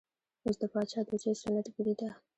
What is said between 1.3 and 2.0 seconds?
سنت ګري